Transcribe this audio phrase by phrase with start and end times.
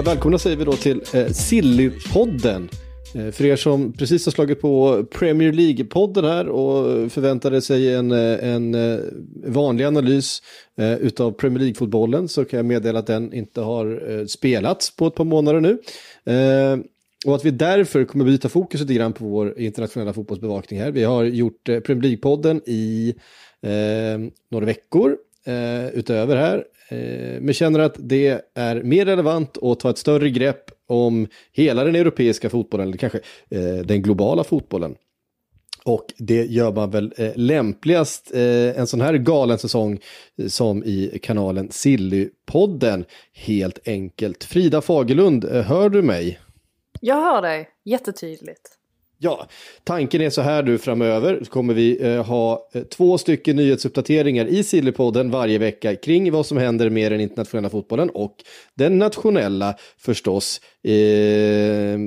[0.00, 2.68] Ja, välkomna säger vi då till eh, Sillypodden.
[3.14, 8.12] Eh, för er som precis har slagit på Premier League-podden här och förväntade sig en,
[8.12, 8.98] eh, en eh,
[9.46, 10.42] vanlig analys
[10.78, 15.06] eh, utav Premier League-fotbollen så kan jag meddela att den inte har eh, spelats på
[15.06, 15.78] ett par månader nu.
[16.34, 16.78] Eh,
[17.26, 20.90] och att vi därför kommer byta fokus lite grann på vår internationella fotbollsbevakning här.
[20.90, 23.14] Vi har gjort eh, Premier League-podden i
[23.62, 26.64] eh, några veckor eh, utöver här.
[26.90, 31.84] Eh, men känner att det är mer relevant att ta ett större grepp om hela
[31.84, 34.94] den europeiska fotbollen, eller kanske eh, den globala fotbollen.
[35.84, 40.00] Och det gör man väl eh, lämpligast en sån här galen säsong
[40.48, 43.04] som i kanalen Sillypodden.
[43.32, 44.44] Helt enkelt.
[44.44, 46.40] Frida Fagerlund, hör du mig?
[47.00, 48.79] Jag hör dig jättetydligt.
[49.22, 49.46] Ja,
[49.84, 51.40] tanken är så här nu framöver.
[51.44, 56.46] Så kommer vi eh, ha eh, två stycken nyhetsuppdateringar i Sillypodden varje vecka kring vad
[56.46, 58.34] som händer med den internationella fotbollen och
[58.74, 60.60] den nationella förstås.
[60.84, 61.98] Eh,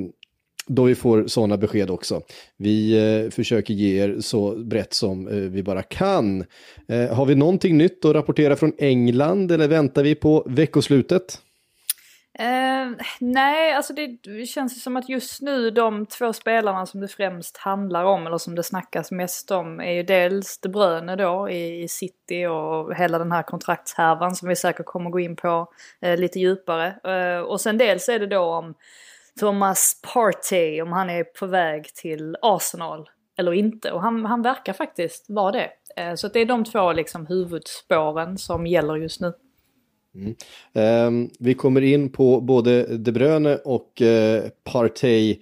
[0.68, 2.22] då vi får sådana besked också.
[2.58, 6.46] Vi eh, försöker ge er så brett som eh, vi bara kan.
[6.88, 11.40] Eh, har vi någonting nytt att rapportera från England eller väntar vi på veckoslutet?
[12.40, 17.58] Eh, nej, alltså det känns som att just nu de två spelarna som det främst
[17.58, 21.84] handlar om, eller som det snackas mest om, är ju dels De Bruyne då i,
[21.84, 25.68] i City och hela den här kontraktshärvan som vi säkert kommer gå in på
[26.02, 26.88] eh, lite djupare.
[27.04, 28.74] Eh, och sen dels är det då om
[29.40, 33.92] Thomas Partey, om han är på väg till Arsenal eller inte.
[33.92, 35.70] Och han, han verkar faktiskt vara det.
[35.96, 39.34] Eh, så det är de två liksom huvudspåren som gäller just nu.
[40.16, 40.36] Mm.
[40.74, 45.40] Ehm, vi kommer in på både De Bruyne och eh, Partey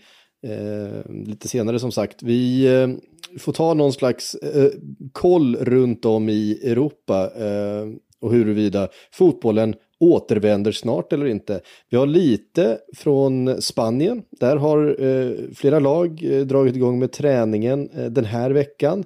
[0.47, 2.23] eh, lite senare som sagt.
[2.23, 2.87] Vi eh,
[3.39, 4.71] får ta någon slags eh,
[5.11, 7.87] koll runt om i Europa eh,
[8.21, 11.61] och huruvida fotbollen återvänder snart eller inte.
[11.89, 14.23] Vi har lite från Spanien.
[14.39, 19.03] Där har eh, flera lag eh, dragit igång med träningen eh, den här veckan.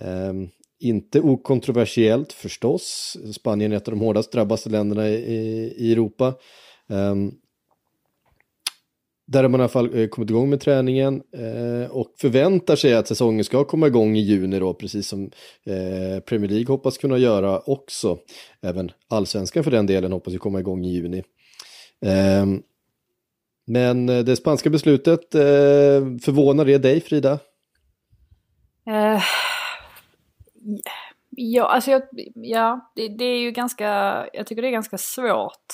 [0.00, 0.48] Ehm,
[0.80, 3.16] inte okontroversiellt förstås.
[3.34, 6.34] Spanien är ett av de hårdast drabbade länderna i, i Europa.
[6.88, 7.32] Um,
[9.26, 12.94] där har man i alla fall eh, kommit igång med träningen eh, och förväntar sig
[12.94, 15.30] att säsongen ska komma igång i juni då, precis som
[15.66, 18.18] eh, Premier League hoppas kunna göra också.
[18.62, 21.22] Även allsvenskan för den delen hoppas ju komma igång i juni.
[22.06, 22.60] Ehm, eh,
[23.66, 25.40] men det spanska beslutet, eh,
[26.22, 27.38] förvånar det dig Frida?
[28.86, 29.22] Eh,
[31.30, 32.02] Ja, alltså jag,
[32.34, 33.86] ja, det, det är ju ganska,
[34.32, 35.66] jag tycker det är ganska svårt.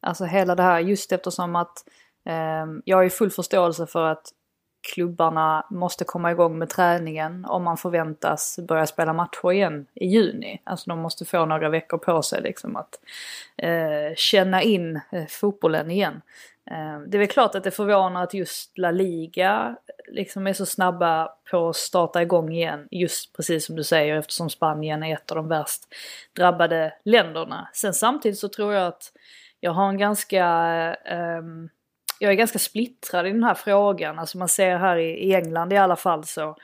[0.00, 1.84] Alltså hela det här just eftersom att
[2.26, 4.26] eh, jag har ju full förståelse för att
[4.82, 10.60] klubbarna måste komma igång med träningen om man förväntas börja spela matcher igen i juni.
[10.64, 13.00] Alltså de måste få några veckor på sig liksom att
[13.56, 16.22] eh, känna in eh, fotbollen igen.
[16.70, 19.76] Eh, det är väl klart att det förvånar att just La Liga
[20.08, 22.88] liksom är så snabba på att starta igång igen.
[22.90, 25.82] Just precis som du säger eftersom Spanien är ett av de värst
[26.36, 27.68] drabbade länderna.
[27.72, 29.12] Sen samtidigt så tror jag att
[29.60, 30.46] jag har en ganska
[31.04, 31.68] eh, ehm,
[32.22, 34.18] jag är ganska splittrad i den här frågan.
[34.18, 36.56] Alltså man ser här i, i England i alla fall så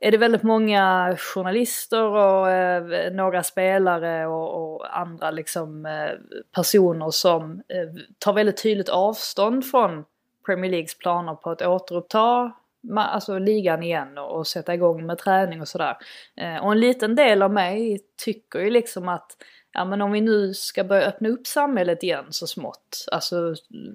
[0.00, 6.10] är det väldigt många journalister och eh, några spelare och, och andra liksom eh,
[6.54, 10.04] personer som eh, tar väldigt tydligt avstånd från
[10.46, 12.52] Premier Leagues planer på att återuppta
[12.96, 15.96] alltså ligan igen och, och sätta igång med träning och sådär.
[16.36, 19.36] Eh, och en liten del av mig tycker ju liksom att
[19.72, 23.06] ja men om vi nu ska börja öppna upp samhället igen så smått.
[23.12, 23.54] Alltså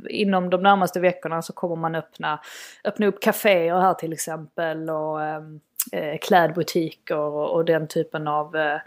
[0.10, 2.40] inom de närmaste veckorna så kommer man öppna,
[2.84, 5.60] öppna upp kaféer här till exempel och ehm,
[5.92, 8.80] eh, klädbutiker och, och den typen av eh,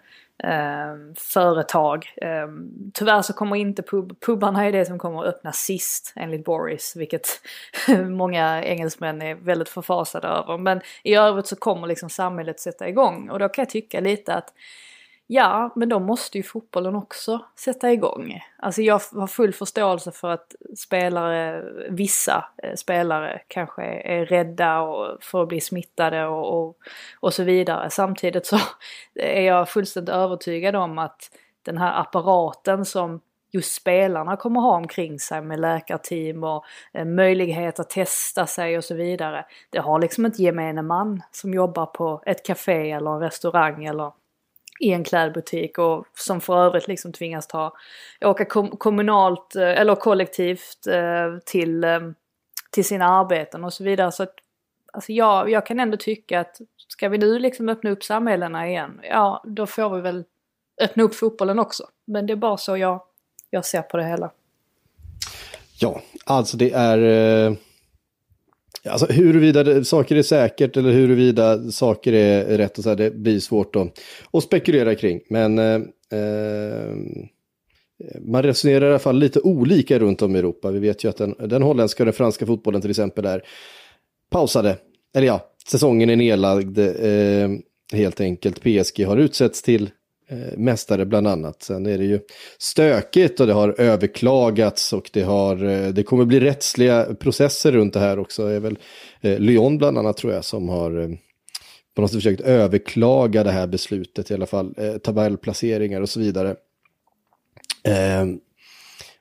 [0.44, 2.06] eh, företag.
[2.16, 2.48] Eh,
[2.94, 6.96] tyvärr så kommer inte pub, pubarna är det som kommer att öppna sist enligt Boris,
[6.96, 7.28] vilket
[8.08, 10.58] många engelsmän är väldigt förfasade över.
[10.58, 14.34] Men i övrigt så kommer liksom samhället sätta igång och då kan jag tycka lite
[14.34, 14.52] att
[15.28, 18.40] Ja, men då måste ju fotbollen också sätta igång.
[18.56, 25.22] Alltså jag har full förståelse för att spelare, vissa eh, spelare kanske är rädda och
[25.22, 26.76] för att bli smittade och, och,
[27.20, 27.90] och så vidare.
[27.90, 28.58] Samtidigt så
[29.14, 31.30] är jag fullständigt övertygad om att
[31.62, 33.20] den här apparaten som
[33.50, 38.84] just spelarna kommer ha omkring sig med läkarteam och eh, möjlighet att testa sig och
[38.84, 39.46] så vidare.
[39.70, 44.12] Det har liksom inte gemene man som jobbar på ett café eller en restaurang eller
[44.80, 47.76] i en klädbutik och som för övrigt liksom tvingas ta,
[48.20, 52.00] åka kom, kommunalt eh, eller kollektivt eh, till, eh,
[52.70, 54.12] till sina arbeten och så vidare.
[54.12, 54.34] Så att,
[54.92, 59.00] alltså jag, jag kan ändå tycka att ska vi nu liksom öppna upp samhällena igen,
[59.02, 60.24] ja då får vi väl
[60.80, 61.84] öppna upp fotbollen också.
[62.04, 63.00] Men det är bara så jag,
[63.50, 64.30] jag ser på det hela.
[65.78, 67.65] Ja, alltså det är...
[68.88, 73.10] Alltså huruvida det, saker är säkert eller huruvida saker är rätt och så här, det
[73.10, 74.00] blir svårt att,
[74.32, 75.20] att spekulera kring.
[75.28, 75.74] Men eh,
[76.12, 76.94] eh,
[78.20, 80.70] man resonerar i alla fall lite olika runt om i Europa.
[80.70, 83.42] Vi vet ju att den, den holländska och den franska fotbollen till exempel är
[84.30, 84.76] pausade.
[85.16, 87.48] Eller ja, säsongen är nedlagd eh,
[87.92, 88.60] helt enkelt.
[88.60, 89.90] PSG har utsetts till
[90.28, 91.62] eh, mästare bland annat.
[91.62, 92.20] Sen är det ju
[92.58, 97.94] stökigt och det har överklagats och det, har, eh, det kommer bli rättsliga processer runt
[97.94, 98.46] det här också.
[98.46, 98.78] Det är väl
[99.20, 101.08] eh, Lyon bland annat tror jag som har eh,
[101.94, 104.74] på något sätt försökt överklaga det här beslutet i alla fall.
[104.76, 106.50] Eh, tabellplaceringar och så vidare.
[107.84, 108.26] Eh,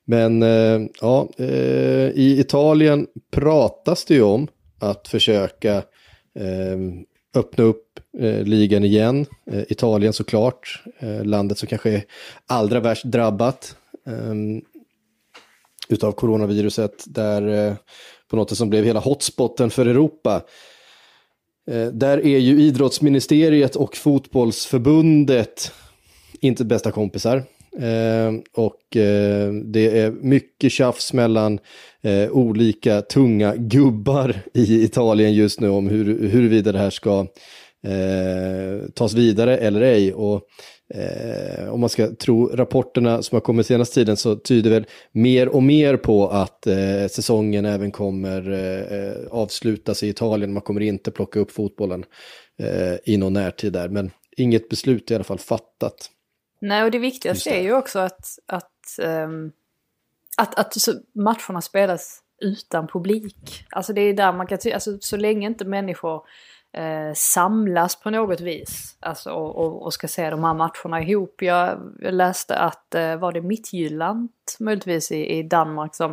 [0.06, 4.48] men eh, ja, eh, i Italien pratas det ju om
[4.80, 5.76] att försöka
[6.40, 6.78] eh,
[7.36, 7.85] öppna upp
[8.20, 9.26] Eh, ligan igen.
[9.52, 12.04] Eh, Italien såklart, eh, landet som kanske är
[12.48, 13.76] allra värst drabbat
[14.06, 14.62] ehm,
[15.90, 17.74] utav coronaviruset, där eh,
[18.28, 20.42] på något sätt som blev hela hotspoten för Europa.
[21.72, 25.72] Eh, där är ju idrottsministeriet och fotbollsförbundet
[26.42, 27.44] inte bästa kompisar.
[27.80, 31.60] Eh, och eh, det är mycket tjafs mellan
[32.02, 37.28] eh, olika tunga gubbar i Italien just nu om hur, huruvida det här ska
[37.86, 40.14] eh, tas vidare eller ej.
[40.14, 40.42] Och
[40.94, 45.48] eh, om man ska tro rapporterna som har kommit senaste tiden så tyder väl mer
[45.48, 50.54] och mer på att eh, säsongen även kommer eh, avslutas i Italien.
[50.54, 52.06] Man kommer inte plocka upp fotbollen
[52.60, 56.12] eh, i någon närtid där, men inget beslut i alla fall fattat.
[56.62, 57.60] Nej, och det viktigaste det.
[57.60, 59.52] är ju också att, att, ehm,
[60.38, 60.74] att, att
[61.16, 63.66] matcherna spelas utan publik.
[63.70, 66.22] Alltså det är där man kan ty- alltså så länge inte människor
[66.76, 68.98] eh, samlas på något vis.
[69.00, 71.42] Alltså och, och, och ska se de här matcherna ihop.
[71.42, 74.30] Jag, jag läste att, eh, var det Midtjylland
[74.60, 76.12] möjligtvis i, i Danmark som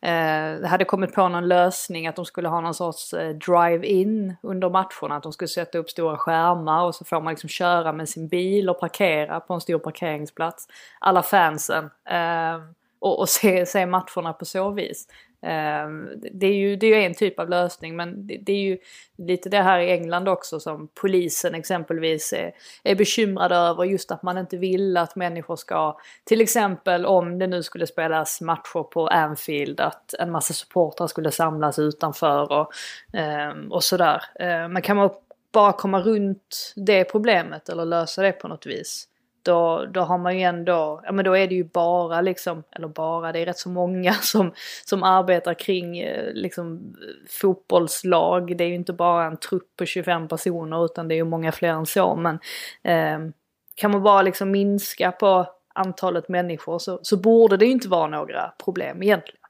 [0.00, 4.70] eh, hade kommit på någon lösning att de skulle ha någon sorts eh, drive-in under
[4.70, 5.16] matcherna.
[5.16, 8.28] Att de skulle sätta upp stora skärmar och så får man liksom köra med sin
[8.28, 10.68] bil och parkera på en stor parkeringsplats.
[10.98, 11.90] Alla fansen.
[12.10, 12.60] Eh,
[12.98, 15.06] och, och se, se matcherna på så vis.
[15.42, 18.60] Ehm, det, är ju, det är ju en typ av lösning men det, det är
[18.60, 18.78] ju
[19.18, 22.52] lite det här i England också som polisen exempelvis är,
[22.82, 27.46] är bekymrade över just att man inte vill att människor ska till exempel om det
[27.46, 32.72] nu skulle spelas matcher på Anfield att en massa supportrar skulle samlas utanför och,
[33.12, 34.22] ehm, och sådär.
[34.40, 35.10] Ehm, men kan man
[35.52, 39.06] bara komma runt det problemet eller lösa det på något vis
[39.42, 42.88] då, då har man ju ändå, ja men då är det ju bara liksom, eller
[42.88, 44.52] bara, det är rätt så många som,
[44.84, 46.94] som arbetar kring eh, liksom
[47.28, 48.56] fotbollslag.
[48.56, 51.52] Det är ju inte bara en trupp på 25 personer utan det är ju många
[51.52, 52.16] fler än så.
[52.16, 52.34] Men
[52.82, 53.32] eh,
[53.74, 58.06] kan man bara liksom minska på antalet människor så, så borde det ju inte vara
[58.06, 59.40] några problem egentligen.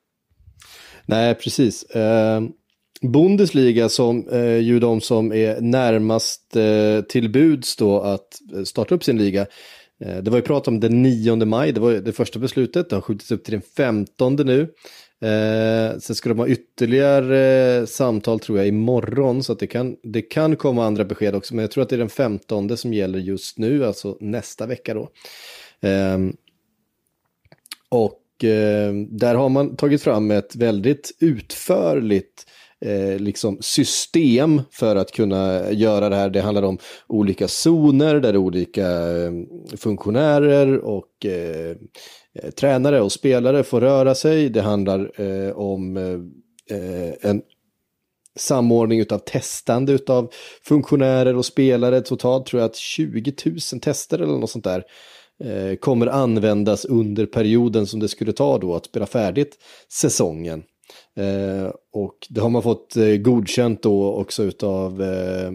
[1.07, 1.85] Nej, precis.
[1.85, 2.41] Eh,
[3.03, 8.95] Bundesliga som eh, ju de som är närmast eh, till buds då att eh, starta
[8.95, 9.47] upp sin liga.
[10.04, 12.90] Eh, det var ju prat om den 9 maj, det var ju det första beslutet,
[12.90, 14.61] det har skjutits upp till den 15 nu.
[15.23, 19.97] Eh, sen ska de ha ytterligare eh, samtal tror jag imorgon så att det kan,
[20.02, 21.54] det kan komma andra besked också.
[21.54, 24.95] Men jag tror att det är den 15 som gäller just nu, alltså nästa vecka
[24.95, 25.11] då.
[25.88, 26.19] Eh,
[27.88, 32.47] och eh, där har man tagit fram ett väldigt utförligt
[32.85, 36.31] eh, liksom system för att kunna göra det här.
[36.31, 39.33] Det handlar om olika zoner där olika eh,
[39.77, 41.77] funktionärer och eh,
[42.35, 44.49] eh tränare och spelare får röra sig.
[44.49, 47.43] Det handlar eh, om eh, eh en
[48.39, 50.31] samordning av testande av
[50.63, 52.01] funktionärer och spelare.
[52.01, 54.85] Totalt tror jag att 20 000 tester eller något sånt där
[55.45, 59.59] eh, kommer användas under perioden som det skulle ta då att spela färdigt
[59.89, 60.63] säsongen.
[61.17, 65.50] Eh, och det har man fått eh, godkänt då också utav eh,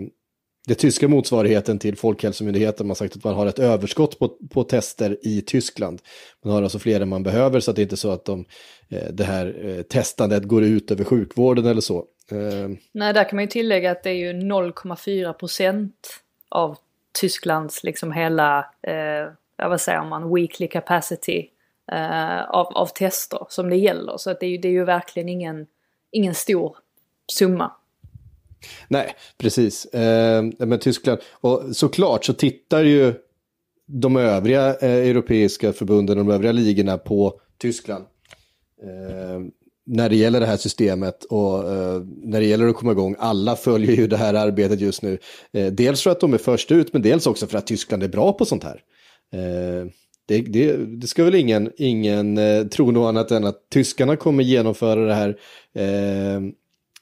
[0.67, 2.85] det tyska motsvarigheten till Folkhälsomyndigheten.
[2.85, 6.01] Man har sagt att man har ett överskott på, på tester i Tyskland.
[6.43, 8.45] Man har alltså fler än man behöver så att det inte är så att de,
[8.89, 11.97] eh, det här eh, testandet går ut över sjukvården eller så.
[12.31, 16.77] Eh, Nej, där kan man ju tillägga att det är ju 0,4 procent av
[17.21, 21.47] Tysklands liksom hela, eh, ja, vad säger man, weekly capacity
[21.91, 24.17] Eh, av, av tester som det gäller.
[24.17, 25.65] Så att det, är ju- det är ju verkligen ingen,
[26.11, 26.77] ingen stor
[27.31, 27.71] summa.
[28.87, 29.85] Nej, precis.
[29.85, 33.13] Eh, men Tyskland, och såklart så tittar ju
[33.87, 38.05] de övriga eh, europeiska förbunden och de övriga ligorna på Tyskland.
[38.83, 39.39] Eh,
[39.87, 43.15] när det gäller det här systemet och eh, när det gäller att komma igång.
[43.19, 45.17] Alla följer ju det här arbetet just nu.
[45.53, 48.07] Eh, dels för att de är först ut, men dels också för att Tyskland är
[48.07, 48.81] bra på sånt här.
[49.33, 49.87] Eh,
[50.27, 54.43] det, det, det ska väl ingen, ingen eh, tro något annat än att tyskarna kommer
[54.43, 55.29] genomföra det här
[55.73, 56.41] eh,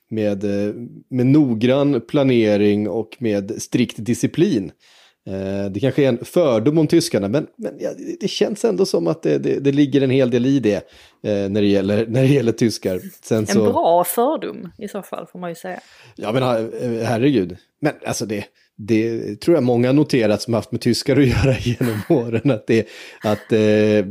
[0.10, 0.74] med, eh,
[1.10, 4.72] med noggrann planering och med strikt disciplin.
[5.27, 7.74] Eh, Det kanske är en fördom om tyskarna, men, men
[8.20, 10.75] det- känns ändå som att det, det, det ligger en hel del i det
[11.24, 13.00] eh, när, det gäller, när det gäller tyskar.
[13.24, 15.80] Sen En så, bra fördom i så fall får man ju säga.
[16.15, 17.58] Ja, men eh, herregud.
[17.82, 18.46] Men alltså det,
[18.77, 22.51] det tror jag många noterat som haft med tyskar att göra genom åren.
[22.51, 22.88] Att, det,
[23.24, 24.06] att eh,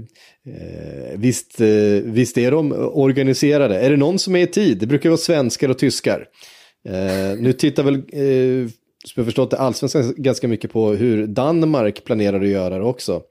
[1.16, 1.61] visst,
[2.04, 3.78] visst är de organiserade.
[3.81, 4.78] Är det någon som är i tid?
[4.78, 6.26] Det brukar vara svenskar och tyskar.
[6.88, 8.71] Eh, nu tittar väl, eh,
[9.04, 13.23] som jag förstått det, allsvenskan ganska mycket på hur Danmark planerar att göra det också.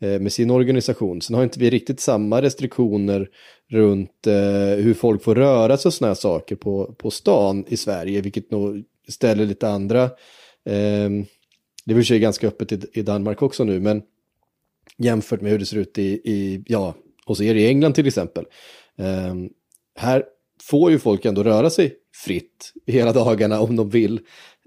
[0.00, 1.20] Eh, med sin organisation.
[1.20, 3.28] Sen har inte vi riktigt samma restriktioner
[3.70, 7.76] runt eh, hur folk får röra sig och sådana här saker på, på stan i
[7.76, 10.02] Sverige, vilket nog ställer lite andra,
[10.64, 11.10] eh,
[11.84, 14.02] det är väl i och för sig ganska öppet i, i Danmark också nu, men
[14.98, 16.94] jämfört med hur det ser ut i, i ja,
[17.26, 18.44] hos er i England till exempel.
[18.98, 19.34] Eh,
[19.96, 20.24] här
[20.62, 24.20] får ju folk ändå röra sig fritt hela dagarna om de vill.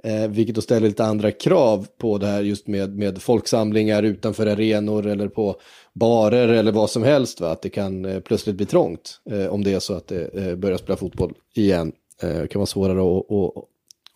[0.06, 4.48] Eh, vilket då ställer lite andra krav på det här just med, med folksamlingar utanför
[4.48, 5.56] arenor eller på
[5.94, 7.42] barer eller vad som helst.
[7.42, 7.50] Va?
[7.50, 10.56] Att det kan eh, plötsligt bli trångt eh, om det är så att det eh,
[10.56, 11.92] börjar spela fotboll igen.
[12.22, 13.64] Eh, det kan vara svårare att, att,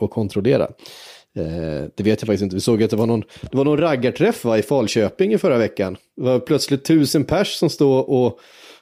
[0.03, 0.63] att kontrollera.
[1.35, 2.55] Eh, det vet jag faktiskt inte.
[2.55, 5.57] Vi såg att det var någon, det var någon raggarträff va, i Falköping i förra
[5.57, 5.97] veckan.
[6.15, 8.39] Det var plötsligt tusen pers som stod och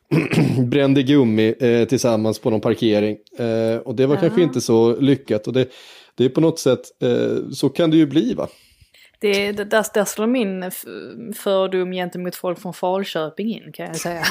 [0.67, 3.17] brände gummi eh, tillsammans på någon parkering.
[3.39, 5.47] Eh, och det var kanske inte så lyckat.
[5.47, 5.67] Och det,
[6.17, 8.47] det är på något sätt, eh, så kan det ju bli va?
[9.19, 10.71] Det, det, där, där slår min
[11.35, 14.23] fördom gentemot folk från Falköping in kan jag säga.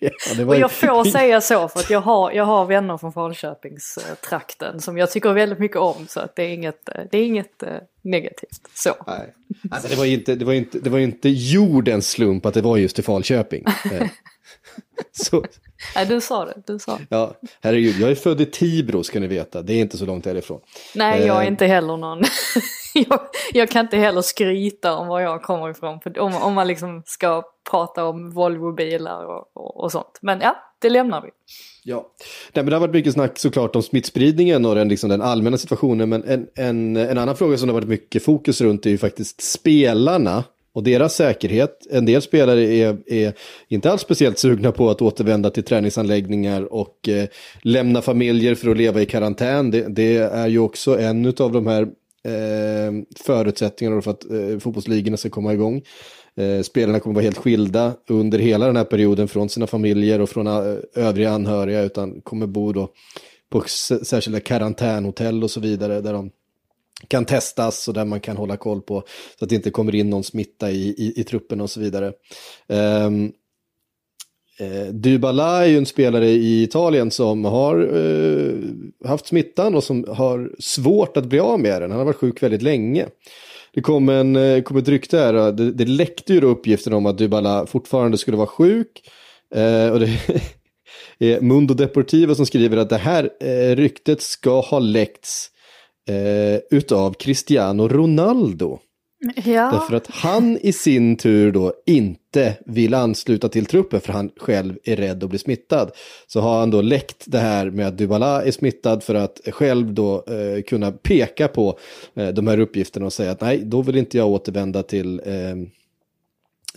[0.00, 4.80] ja, Och jag får säga så för att jag har, jag har vänner från Falköpingstrakten
[4.80, 6.06] som jag tycker väldigt mycket om.
[6.08, 7.68] Så att det är inget, det är inget eh,
[8.02, 8.60] negativt.
[8.74, 8.94] Så.
[9.06, 9.34] Nej.
[9.70, 12.46] Alltså, det, var ju inte, det, var ju inte, det var ju inte jordens slump
[12.46, 13.64] att det var just i Falköping.
[15.12, 15.44] Så,
[15.94, 16.62] Nej, du sa det.
[16.66, 16.98] Du sa.
[17.10, 19.62] ja, herregud, jag är född i Tibro ska ni veta.
[19.62, 20.60] Det är inte så långt härifrån.
[20.94, 21.46] Nej, jag är Eh.
[21.48, 22.22] inte heller någon...
[22.94, 23.20] jag,
[23.52, 26.00] jag kan inte heller skryta om var jag kommer ifrån.
[26.18, 30.18] Om, om man liksom ska prata om Volvo-bilar och, och, och sånt.
[30.22, 31.28] Men ja, det lämnar vi.
[31.84, 32.06] Ja,
[32.52, 35.58] Nej, men det har varit mycket snack såklart om smittspridningen och den, liksom, den allmänna
[35.58, 36.08] situationen.
[36.08, 38.98] Men en, en, en annan fråga som det har varit mycket fokus runt är ju
[38.98, 40.44] faktiskt spelarna
[40.76, 41.86] och deras säkerhet.
[41.90, 43.32] En del spelare är, är
[43.68, 47.28] inte alls speciellt sugna på att återvända till träningsanläggningar och eh,
[47.62, 49.70] lämna familjer för att leva i karantän.
[49.70, 51.82] Det, det är ju också en av de här
[52.24, 55.82] eh, förutsättningarna för att eh, fotbollsligorna ska komma igång.
[56.36, 60.28] Eh, spelarna kommer vara helt skilda under hela den här perioden från sina familjer och
[60.28, 62.88] från eh, övriga anhöriga utan kommer bo då
[63.50, 63.62] på
[64.02, 66.30] särskilda karantänhotell och så vidare där de
[67.08, 69.04] kan testas och där man kan hålla koll på
[69.38, 72.12] så att det inte kommer in någon smitta i, i, i truppen och så vidare.
[72.68, 73.32] Um,
[74.58, 80.04] Eh, Dybala är ju en spelare i Italien som har eh, haft smittan och som
[80.08, 81.90] har svårt att bli av med den.
[81.90, 83.06] Han har varit sjuk väldigt länge.
[83.74, 87.06] Det kom, en, eh, kom ett rykte här, det, det läckte ju då uppgiften om
[87.06, 89.02] att Dybala fortfarande skulle vara sjuk.
[89.54, 90.18] Eh, och det
[91.18, 95.50] är Mundo Deportivo som skriver att det här eh, ryktet ska ha läckts
[96.06, 98.78] eh, utav Cristiano Ronaldo.
[99.44, 104.30] Ja, Därför att han i sin tur då inte vill ansluta till truppen för han
[104.36, 105.90] själv är rädd att bli smittad.
[106.26, 109.94] Så har han då läckt det här med att Dybala är smittad för att själv
[109.94, 111.78] då eh, kunna peka på
[112.14, 115.56] eh, de här uppgifterna och säga att nej, då vill inte jag återvända till, eh,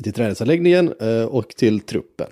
[0.03, 2.27] till träningsanläggningen eh, och till truppen.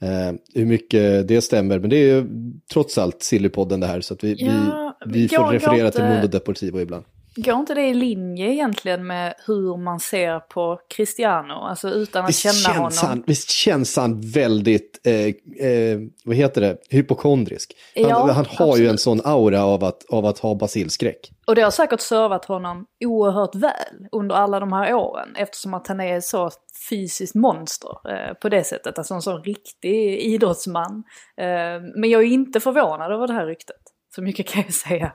[0.00, 2.26] Eh, hur mycket det stämmer, men det är ju
[2.72, 6.26] trots allt Sillypodden det här så att vi, Ja, vi, vi får referera till Mundo
[6.28, 7.04] Deportivo ibland.
[7.36, 11.54] Går inte det i linje egentligen med hur man ser på Cristiano?
[11.54, 13.10] Alltså utan att Visst känna känns, honom.
[13.16, 17.72] han, visst känns han väldigt, eh, eh, vad heter det, hypokondrisk.
[17.94, 18.90] Han, Ja, han har ju absolut.
[18.90, 21.30] en sån aura av att, av att ha basilskräck.
[21.46, 25.86] Och det har säkert servat honom oerhört väl under alla de här åren eftersom att
[25.86, 26.50] han är så
[26.90, 28.98] fysiskt monster eh, på det sättet.
[28.98, 31.04] Alltså en sån riktig idrottsman.
[31.40, 33.76] Eh, men jag är inte förvånad över det här ryktet.
[34.16, 35.12] Så mycket kan jag säga.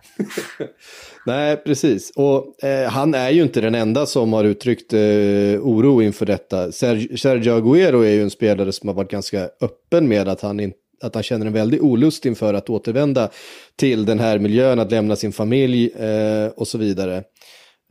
[1.26, 2.12] Nej, precis.
[2.16, 5.00] Och eh, han är ju inte den enda som har uttryckt eh,
[5.62, 6.72] oro inför detta.
[6.72, 10.60] Ser Sergio Aguero är ju en spelare som har varit ganska öppen med att han,
[10.60, 13.30] in, att han känner en väldig olust inför att återvända
[13.76, 17.24] till den här miljön, att lämna sin familj eh, och så vidare.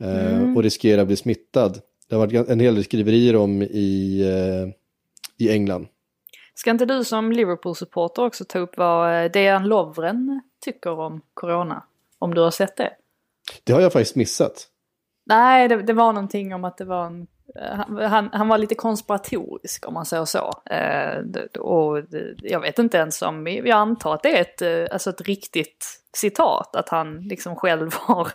[0.03, 1.79] Eh, Och riskera att bli smittad.
[2.09, 5.87] Det har varit en hel del skriverier om i, eh, i England.
[6.55, 11.83] Ska inte du som Liverpool-supporter också ta upp vad eh, Dejan Lovren tycker om corona?
[12.19, 12.93] Om du har sett det?
[13.63, 14.67] Det har jag faktiskt missat.
[15.25, 17.27] Nej, det, det var någonting om att det var en...
[17.55, 20.51] eh, Han, han, var lite konspiratorisk om man säger så.
[20.65, 22.03] Eh, och
[22.37, 23.47] jag vet inte ens om...
[23.47, 26.75] Jag antar att det är ett, eh, alltså ett riktigt citat.
[26.75, 28.27] Att han liksom själv har,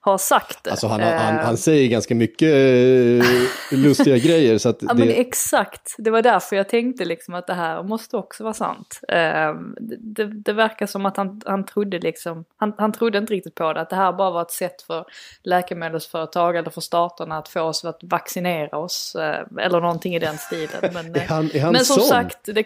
[0.00, 0.70] har sagt det.
[0.70, 4.58] Alltså han, har- han, Eh, han säger ganska mycket eh, lustiga grejer.
[4.58, 7.82] Så att Ja men det, exakt, det var därför jag tänkte liksom att det här
[7.82, 9.00] måste också vara sant.
[9.08, 13.54] Ehm, det, det, verkar som att han, han trodde liksom, han, han trodde inte riktigt
[13.54, 15.04] på det, att det här bara var ett sätt för
[15.42, 19.14] läkemedelsföretag eller för staterna att få oss att vaccinera oss.
[19.14, 20.90] eh, Eller någonting i den stilen.
[20.92, 22.04] Men, är han, är han men som sån?
[22.08, 22.64] sagt, det,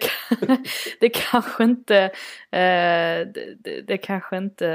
[1.00, 2.10] det kanske inte,
[2.50, 4.68] det, det kanske inte Eh,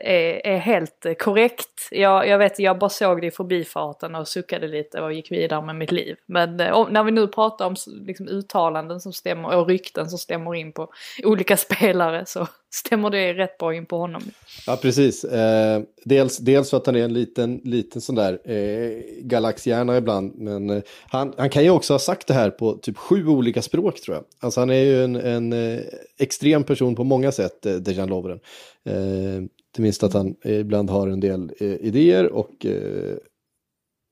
[0.00, 1.88] är, är helt korrekt.
[1.90, 5.62] Jag, jag vet, jag bara såg det i förbifarten och suckade lite och gick vidare
[5.62, 6.16] med mitt liv.
[6.26, 7.76] Men eh, när vi nu pratar om
[8.06, 10.88] liksom, uttalanden som stämmer och rykten som stämmer in på
[11.24, 14.22] olika spelare så stämmer det rätt bra in på honom.
[14.66, 15.24] Ja, precis.
[15.24, 20.34] Eh, dels, dels för att han är en liten, liten sån där eh, galaxhjärna ibland.
[20.34, 23.62] Men eh, han, han kan ju också ha sagt det här på typ sju olika
[23.62, 24.24] språk tror jag.
[24.40, 25.80] Alltså han är ju en, en eh,
[26.18, 28.40] extrem person på många sätt, eh, Dejan Lovren.
[28.84, 33.16] Eh, inte minst att han eh, ibland har en del eh, idéer och eh,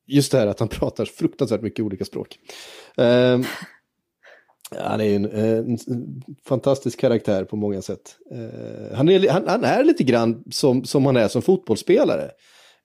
[0.07, 2.39] just det här att han pratar fruktansvärt mycket olika språk.
[2.97, 3.41] Eh,
[4.77, 8.17] Eh, han är ju en, en fantastisk karaktär på många sätt.
[8.31, 12.31] Eh, han, är, han, han är lite grann som, som han är som fotbollsspelare.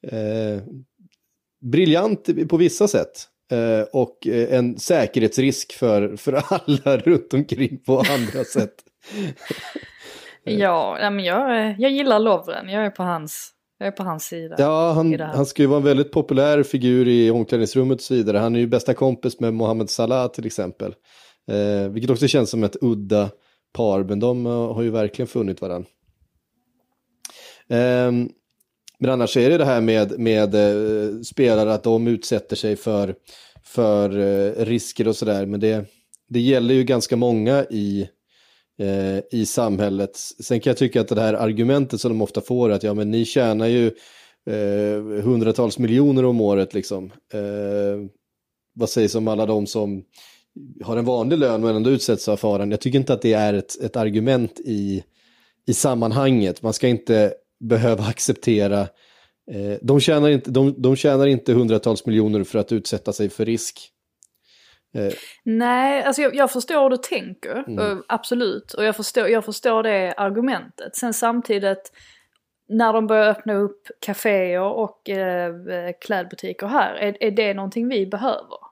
[0.07, 0.63] Eh,
[1.61, 3.27] briljant på vissa sätt.
[3.51, 8.73] Eh, och eh, en säkerhetsrisk för, för alla runt omkring på andra sätt.
[10.43, 14.23] Ja, men jag, eh, jag gillar Lovren, jag är på hans, jag är på hans
[14.23, 14.55] sida.
[14.57, 18.37] Ja, han, han ska ju vara en väldigt populär figur i omklädningsrummet och så vidare.
[18.37, 20.93] Han är ju bästa kompis med Mohamed Salah till exempel.
[21.51, 23.29] Eh, vilket också känns som ett udda
[23.73, 25.89] par, men de eh, har ju verkligen funnit varandra.
[27.67, 28.11] Eh,
[28.99, 33.15] men annars är det det här med, med eh, spelare att de utsätter sig för,
[33.63, 35.45] för eh, risker och sådär.
[35.45, 35.85] Men det,
[36.29, 38.09] det gäller ju ganska många i,
[38.79, 40.17] eh, i samhället.
[40.17, 43.11] Sen kan jag tycka att det här argumentet som de ofta får att ja men
[43.11, 43.87] ni tjänar ju
[44.49, 47.05] eh, hundratals miljoner om året liksom.
[47.33, 48.09] Eh,
[48.75, 50.03] vad sägs om alla de som
[50.83, 52.71] har en vanlig lön men ändå utsätts av faran.
[52.71, 55.03] Jag tycker inte att det är ett, ett argument i,
[55.67, 56.61] i sammanhanget.
[56.61, 58.81] Man ska inte behöva acceptera
[59.51, 63.45] eh, de, tjänar inte, de, de tjänar inte hundratals miljoner för att utsätta sig för
[63.45, 63.89] risk.
[64.95, 65.13] Eh,
[65.43, 67.79] Nej, alltså jag, jag förstår hur du tänker, Mm.
[67.79, 68.73] eh, absolut.
[68.73, 70.95] Och jag förstår, jag förstår det argumentet.
[70.95, 71.91] Sen samtidigt,
[72.69, 75.53] när de börjar öppna upp kaféer och eh,
[76.01, 78.62] klädbutiker här, är, är det någonting vi behöver?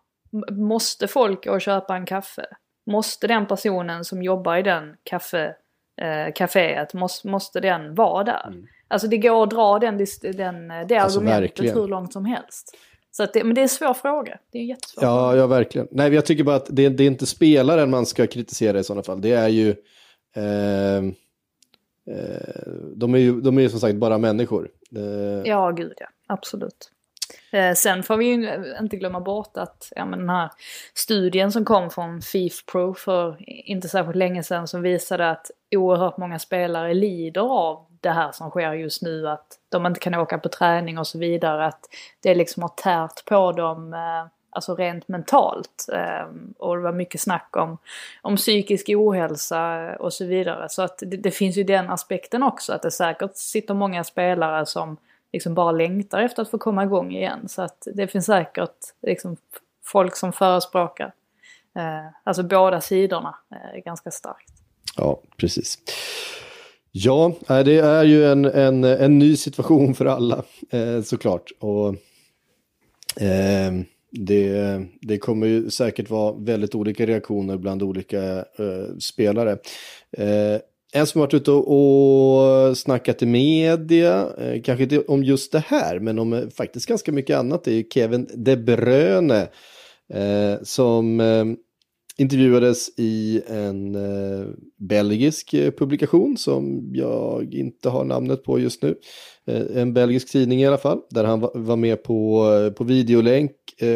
[0.51, 2.45] Måste folk gå och köpa en kaffe?
[2.91, 5.55] Måste den personen som jobbar i den kaffe,
[6.01, 8.53] eh, kaféet, måste, måste den vara där?
[8.87, 11.75] Alltså det går att dra den, den, eh, det Alltså, argumentet verkligen.
[11.75, 12.77] hur långt som helst.
[13.11, 14.39] Så det, men det är en svår fråga.
[14.51, 15.13] Det är en jättesvår fråga.
[15.13, 15.87] Ja, ja, verkligen.
[15.91, 19.03] Nej, jag tycker bara att det, det är inte spelaren man ska kritisera i sådana
[19.03, 19.21] fall.
[19.21, 19.69] Det är ju...
[20.35, 21.03] Eh, eh,
[22.95, 24.69] de är ju de är ju som sagt bara människor.
[24.95, 26.07] Eh, Ja, gud ja.
[26.27, 26.91] Absolut.
[27.51, 30.49] Eh, sen får vi ju inte glömma bort att ja, men den här
[30.93, 36.17] studien som kom från FIF Pro för inte särskilt länge sedan som visade att oerhört
[36.17, 39.29] många spelare lider av det här som sker just nu.
[39.29, 41.65] Att de inte kan åka på träning och så vidare.
[41.65, 41.79] Att
[42.19, 45.87] det liksom har tärt på dem eh, alltså rent mentalt.
[45.93, 47.77] Eh, och det var mycket snack om,
[48.21, 50.69] om psykisk ohälsa eh, och så vidare.
[50.69, 52.73] Så att det, det finns ju den aspekten också.
[52.73, 54.97] Att det säkert sitter många spelare som
[55.33, 57.49] liksom bara längtar efter att få komma igång igen.
[57.49, 59.37] Så att det finns säkert liksom
[59.85, 61.13] folk som förespråkar
[61.75, 64.53] eh, alltså båda sidorna eh, ganska starkt.
[64.97, 65.77] Ja, precis.
[66.91, 71.51] Ja, eh, det är ju en, en, en ny situation för alla eh, såklart.
[71.59, 71.87] Och
[73.21, 73.71] eh,
[74.11, 79.51] det, det kommer ju säkert vara väldigt olika reaktioner bland olika eh, spelare.
[80.17, 80.61] Eh,
[80.93, 85.99] en som varit ute och, snackat i media, eh, kanske inte om just det här,
[85.99, 89.47] men om eh, faktiskt ganska mycket annat, det är ju Kevin De Bruyne.
[90.13, 91.21] Eh, som
[92.17, 93.97] intervjuades i en
[94.77, 98.95] belgisk publikation som jag inte har namnet på just nu.
[99.75, 103.51] En belgisk tidning i alla fall, där han var, med på, på videolänk.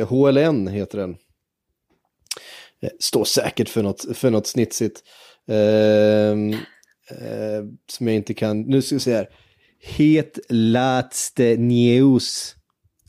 [0.10, 1.16] HLN heter den.
[3.00, 5.04] Står säkert för något, för något snitsigt
[7.10, 9.30] eh, som jag inte kan, nu ska vi se här.
[9.98, 12.56] Het laatste news.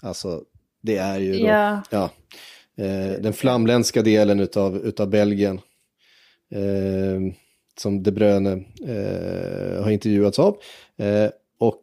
[0.03, 0.43] Alltså,
[0.83, 1.83] det är ju då, Ja.
[1.91, 2.11] ja,
[2.79, 5.61] eh, den flamländska delen utav, utav Belgien.
[6.55, 7.35] Eh,
[7.79, 8.53] som De Bruyne
[8.87, 10.57] eh, har intervjuats av.
[10.99, 11.83] Eh, och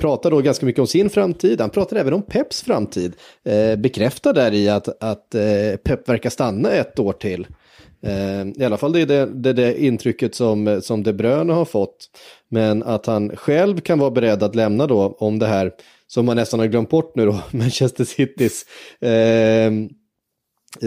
[0.00, 1.60] pratar då ganska mycket om sin framtid.
[1.60, 3.12] Han pratar även om Peps framtid.
[3.44, 7.46] Eh, bekräftar där i att, att eh, Pep verkar stanna ett år till.
[8.04, 11.64] Eh, I alla fall det är det, det, det intrycket som, som De Bruyne har
[11.64, 12.10] fått.
[12.48, 15.72] Men att han själv kan vara beredd att lämna då om det här
[16.06, 18.64] som man nästan har glömt bort nu då, Manchester Citys
[19.00, 19.72] eh,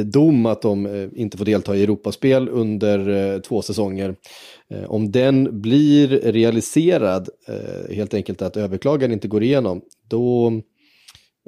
[0.03, 4.15] dom att de eh, inte får delta i Europaspel under eh, två säsonger.
[4.69, 10.47] Eh, om den blir realiserad, eh, helt enkelt att överklagan inte går igenom, då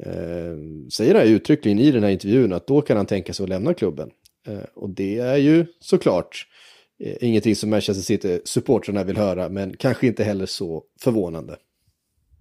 [0.06, 0.58] eh,
[0.94, 3.74] säger han uttryckligen i den här intervjun att då kan han tänka sig att lämna
[3.74, 4.10] klubben.
[4.48, 6.48] Eh, och det är ju såklart
[7.00, 11.58] eh, ingenting som Manchester City-supportrarna vill höra, men kanske inte heller så förvånande.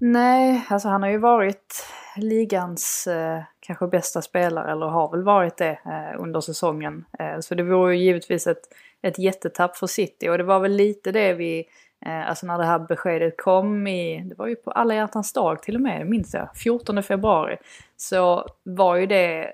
[0.00, 5.56] Nej, alltså han har ju varit ligans eh, kanske bästa spelare, eller har väl varit
[5.56, 7.04] det eh, under säsongen.
[7.18, 8.62] Eh, så det vore ju givetvis ett,
[9.02, 11.64] ett jättetapp för City och det var väl lite det vi,
[12.06, 15.62] eh, alltså när det här beskedet kom i, det var ju på alla hjärtans dag
[15.62, 17.56] till och med, minns jag, 14 februari.
[17.96, 19.52] Så var ju det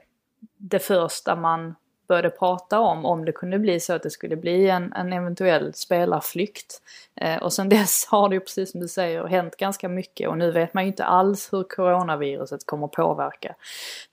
[0.56, 1.74] det första man
[2.06, 5.74] började prata om, om det kunde bli så att det skulle bli en, en eventuell
[5.74, 6.82] spelarflykt.
[7.16, 10.38] Eh, och sen dess har det ju precis som du säger hänt ganska mycket och
[10.38, 13.54] nu vet man ju inte alls hur coronaviruset kommer påverka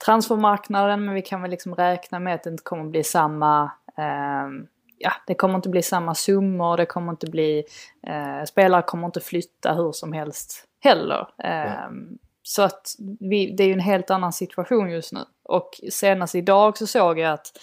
[0.04, 4.66] transfermarknaden men vi kan väl liksom räkna med att det inte kommer bli samma ehm,
[5.04, 7.64] Ja, det kommer inte bli samma summor, det kommer inte bli...
[8.06, 11.28] Eh, spelare kommer inte flytta hur som helst heller.
[11.38, 12.18] Ehm,
[12.54, 15.20] så att vi, det är ju en helt annan situation just nu.
[15.42, 17.58] Och senast idag så såg jag att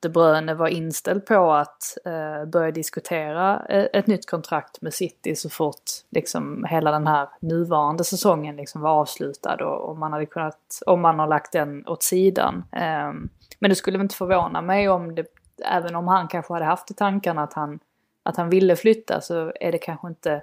[0.00, 5.36] De Bruyne var inställd på att eh, börja diskutera eh, ett nytt kontrakt med City
[5.36, 10.26] så fort liksom hela den här nuvarande säsongen liksom var avslutad och, och man hade
[10.26, 12.64] kunnat, om man har lagt den åt sidan.
[12.72, 13.12] Eh,
[13.58, 15.26] men det skulle väl inte förvåna mig om det,
[15.64, 17.78] även om han kanske hade haft i tankarna att han,
[18.22, 20.42] att han ville flytta så är det kanske inte,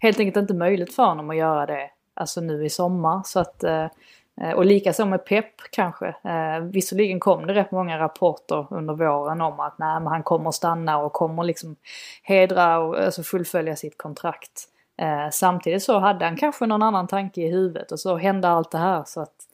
[0.00, 3.22] helt enkelt inte möjligt för honom att göra det alltså nu i sommar.
[3.24, 3.86] Så att, eh,
[4.40, 6.06] eh och likaså med Pep kanske.
[6.06, 10.50] Eh, visserligen kom det rätt många rapporter under våren om att nej, men han kommer
[10.50, 11.76] stanna och kommer liksom
[12.22, 14.68] hedra och alltså fullfölja sitt kontrakt.
[14.96, 18.70] Eh, samtidigt så hade han kanske någon annan tanke i huvudet och så hände allt
[18.70, 19.04] det här.
[19.06, 19.53] Så att, eh,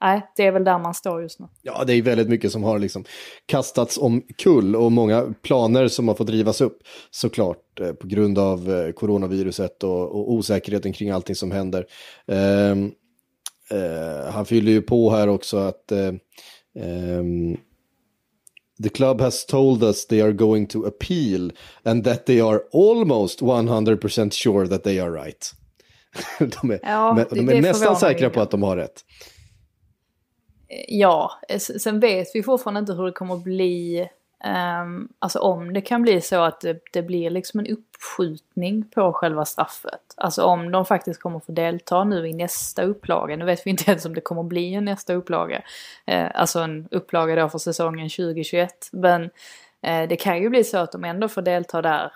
[0.00, 1.46] nej, det är väl där man står just nu.
[1.62, 3.04] Ja, det är väldigt mycket som har liksom
[3.46, 6.78] kastats om kull och många planer som har fått rivas upp
[7.10, 11.86] såklart eh, på grund av eh, coronaviruset och, och osäkerheten kring allting som händer.
[12.26, 12.92] Ehm,
[13.70, 16.12] eh, han fyller ju på här också att eh,
[16.78, 17.56] ehm,
[18.82, 23.40] The club has told us they are going to appeal and that they are almost
[23.40, 25.52] 100% sure that they are right.
[26.38, 29.04] de är, Ja, de det är nästan säkra på att de har rätt.
[30.68, 34.08] Eh, ja, eh, sen vet vi fortfarande inte hur det kommer att bli.
[34.82, 39.12] Um, alltså om det kan bli så att det, det blir liksom en uppskjutning på
[39.12, 40.00] själva straffet.
[40.16, 43.36] Alltså om de faktiskt kommer få delta nu i nästa upplaga.
[43.36, 45.62] Nu vet vi inte ens om det kommer bli en nästa upplaga.
[46.12, 48.88] Uh, alltså en upplaga då för säsongen 2021.
[48.92, 52.12] Men uh, det kan ju bli så att de ändå får delta där.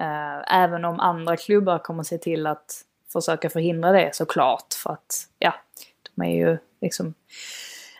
[0.00, 4.74] Uh, även om andra klubbar kommer se till att försöka förhindra det såklart.
[4.82, 5.54] För att ja,
[6.14, 7.14] de är ju liksom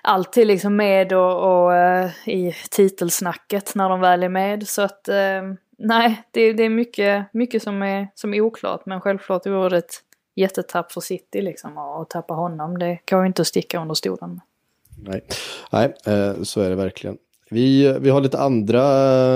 [0.04, 4.68] alltid liksom med och, och eh, i titelsnacket när de väl är med.
[4.68, 5.42] Så att eh,
[5.78, 8.86] nej, det, det är mycket, mycket som, är, som är oklart.
[8.86, 9.94] Men självklart vore det ett
[10.36, 11.78] jättetapp för City liksom.
[11.78, 14.40] Och, och tappa honom, det kan ju inte sticka under stolen.
[14.96, 15.24] Nej,
[15.72, 17.16] Nej eh, så är det verkligen.
[17.50, 18.82] Vi, vi har lite andra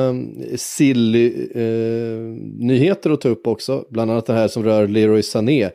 [0.09, 0.15] eh,
[0.57, 2.19] silly eh,
[2.59, 3.85] nyheter att ta upp också.
[3.91, 5.71] Bland annat det här som rör Leroy Sané.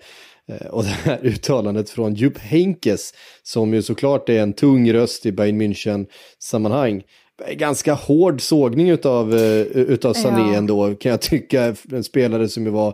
[0.50, 3.14] Eh, och det här uttalandet från Jupp Heynckes.
[3.44, 7.04] Som ju såklart är en tung röst i Bayern München-sammanhang.
[7.52, 10.58] Ganska hård sågning utav, eh, utav Sané Ja.
[10.58, 11.76] ändå kan jag tycka.
[11.92, 12.94] En spelare som ju var,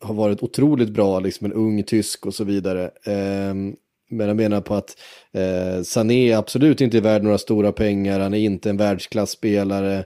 [0.00, 2.90] har varit otroligt bra, liksom en ung tysk och så vidare.
[3.06, 3.74] Ehm,
[4.10, 4.96] men jag menar på att
[5.34, 10.04] eh, Sané absolut inte är värd några stora pengar, han är inte en världsklasspelare.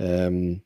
[0.00, 0.58] ehm,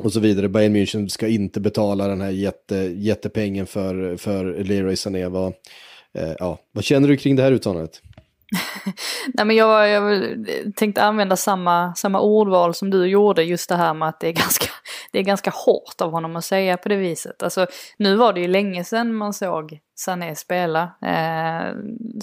[0.00, 0.48] och så vidare.
[0.48, 5.28] Bayern München ska inte betala den här jätte, jättepengen för, för Leroy Sané.
[5.28, 5.54] Vad,
[6.14, 8.02] eh, ja, vad känner du kring det här uttalandet?
[9.34, 10.24] Nej men jag, jag
[10.76, 14.32] tänkte använda samma, samma ordval som du gjorde, just det här med att det är,
[14.32, 14.66] ganska,
[15.12, 17.42] det är ganska hårt av honom att säga på det viset.
[17.42, 20.82] Alltså, nu var det ju länge sedan man såg Sané spela.
[21.02, 21.74] Eh,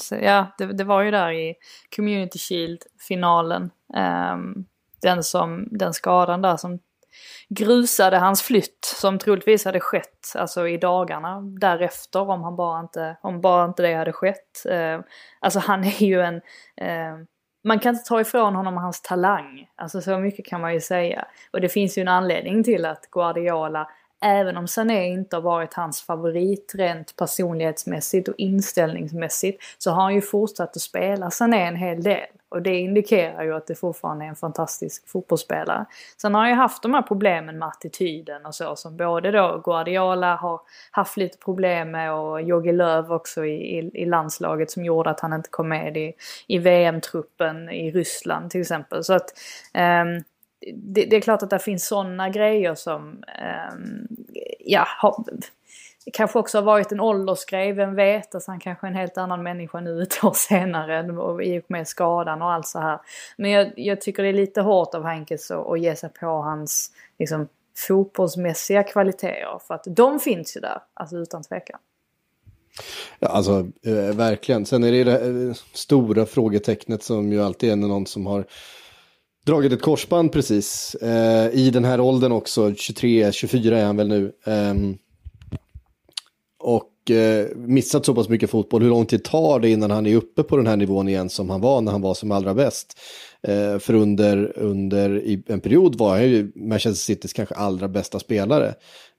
[0.02, 1.56] så, ja, det, det, var ju där i
[1.96, 3.70] Community Shield-finalen.
[3.96, 4.38] Eh,
[5.02, 6.80] den, som, den skadan där som
[7.50, 13.18] grusade hans flytt som troligtvis hade skett alltså i dagarna därefter om han bara inte,
[13.22, 14.66] om bara inte det hade skett.
[14.70, 15.00] Eh,
[15.40, 16.36] alltså han är ju en,
[16.78, 17.18] eh,
[17.64, 19.68] man kan inte ta ifrån honom hans talang.
[19.76, 21.26] Alltså så mycket kan man ju säga.
[21.52, 23.90] Och det finns ju en anledning till att Guardiola
[24.24, 30.16] även om Sané inte har varit hans favorit rent personlighetsmässigt och inställningsmässigt så har han
[30.16, 32.28] ju fortsatt att spela Sané en hel del.
[32.50, 35.86] Och det indikerar ju att det fortfarande är en fantastisk fotbollsspelare.
[36.22, 39.62] Sen har han ju haft de här problemen med attityden och så som både då
[39.66, 44.86] Guardiola har haft lite problem med och Jogi Löw också i, i, i, landslaget som
[44.86, 46.14] gjorde att han inte kom med i,
[46.48, 49.04] i VM-truppen i Ryssland till exempel.
[49.04, 49.34] Så att
[49.74, 50.24] um,
[50.74, 53.02] det, det, är klart att det finns sådana grejer som
[53.74, 54.08] um,
[54.60, 55.26] ja, har,
[56.14, 58.36] kanske också har varit en åldersgrej, vem vet?
[58.36, 61.64] Alltså han kanske är en helt annan människa nu ett år senare och i och
[61.68, 63.00] med skadan och allt så här.
[63.38, 66.28] Men jag, jag tycker det är lite hårt av Henkes att, att ge sig på
[66.28, 67.48] hans liksom,
[67.88, 69.60] fotbollsmässiga kvaliteter.
[69.68, 71.80] För att de finns ju där, alltså utan tvekan.
[73.20, 74.66] Ja, alltså eh, verkligen.
[74.66, 78.46] Sen är det det eh, stora frågetecknet som ju alltid är någon som har
[79.46, 80.96] dragit ett korsband precis.
[80.96, 84.32] Eh, I den här åldern också, 23-24 är han väl nu.
[84.46, 84.74] Eh,
[86.60, 88.82] och eh, missat så pass mycket fotboll.
[88.82, 91.50] Hur lång tid tar det innan han är uppe på den här nivån igen som
[91.50, 93.00] han var när han var som allra bäst?
[93.48, 98.20] Eh, för under, under i en period var han ju Manchester Citys kanske allra bästa
[98.20, 98.74] spelare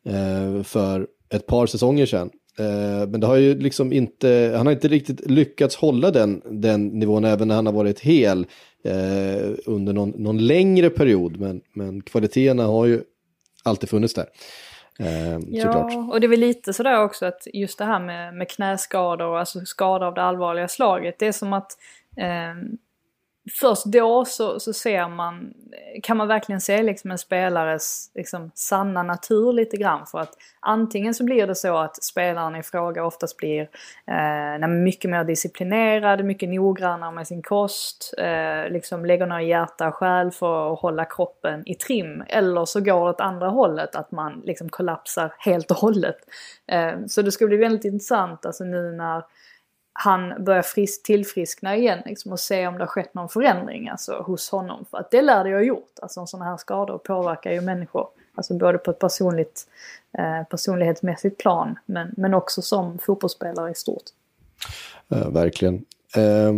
[0.06, 2.30] eh, för ett par säsonger sedan.
[2.58, 6.86] Eh, men det har ju liksom inte, han har inte riktigt lyckats hålla den, den
[6.86, 8.46] nivån även när han har varit hel
[8.84, 11.40] eh, under någon, någon längre period.
[11.40, 13.02] Men, men kvaliteterna har ju
[13.62, 14.26] alltid funnits där.
[14.98, 18.50] Eh, ja, och det är väl lite sådär också att just det här med, med
[18.50, 21.72] knäskador, alltså skador av det allvarliga slaget, det är som att
[22.16, 22.54] eh,
[23.52, 25.54] först då så, så ser man,
[26.02, 30.06] kan man verkligen se liksom en spelares liksom, sanna natur lite grann.
[30.06, 33.68] För att antingen så blir det så att spelaren i fråga oftast blir
[34.06, 39.94] eh, mycket mer disciplinerad, mycket noggrannare med sin kost, eh, liksom lägger ner hjärta och
[39.94, 42.24] själ för att hålla kroppen i trim.
[42.28, 46.16] Eller så går det åt andra hållet, att man liksom kollapsar helt och hållet.
[46.66, 49.22] Eh, så det ska bli väldigt intressant alltså nu när
[49.96, 54.22] han börjar frisk, tillfriskna igen liksom, och se om det har skett någon förändring alltså,
[54.26, 54.84] hos honom.
[54.90, 55.98] För att det lär det ju ha gjort.
[56.02, 58.08] Alltså sådana här skador påverkar ju människor.
[58.34, 59.66] Alltså både på ett personligt,
[60.18, 64.02] eh, personlighetsmässigt plan men, men också som fotbollsspelare i stort.
[65.08, 65.74] Ja, verkligen.
[66.16, 66.52] Eh,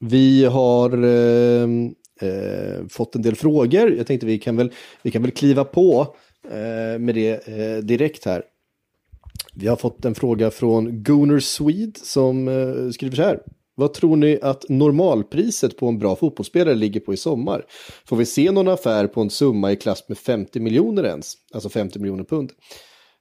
[0.00, 3.94] vi har ehm, eh, fått en del frågor.
[3.96, 4.72] Jag tänkte vi kan väl,
[5.02, 6.14] vi kan väl kliva på
[6.50, 8.42] eh, med det eh, direkt här.
[9.58, 13.40] Vi har fått en fråga från Gunnar Swede som eh, skriver så här.
[13.74, 17.64] Vad tror ni att normalpriset på en bra fotbollsspelare ligger på i sommar?
[18.04, 21.34] Får vi se någon affär på en summa i klass med 50 miljoner ens?
[21.54, 22.52] Alltså 50 miljoner pund.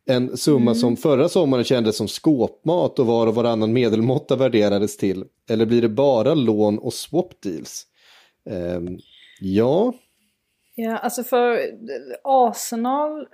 [0.05, 0.75] En summa mm.
[0.75, 5.25] som förra sommaren kändes som skåpmat och var och varannan medelmåtta värderades till.
[5.49, 7.83] Eller blir det bara lån och swap deals?
[8.49, 8.99] Um,
[9.41, 9.93] ja.
[10.75, 11.59] Ja, alltså för
[12.23, 13.27] Arsenal